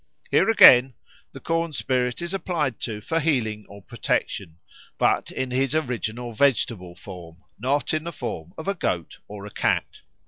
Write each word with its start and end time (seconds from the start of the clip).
Here, 0.31 0.49
again, 0.49 0.95
the 1.31 1.39
corn 1.39 1.73
spirit 1.73 2.23
is 2.23 2.33
applied 2.33 2.79
to 2.79 3.01
for 3.01 3.19
healing 3.19 3.67
or 3.69 3.83
protection, 3.83 4.57
but 4.97 5.29
in 5.29 5.51
his 5.51 5.75
original 5.75 6.33
vegetable 6.33 6.95
form, 6.95 7.43
not 7.59 7.93
in 7.93 8.05
the 8.05 8.11
form 8.11 8.51
of 8.57 8.67
a 8.67 8.73
goat 8.73 9.19
or 9.27 9.45
a 9.45 9.51
cat. 9.51 10.01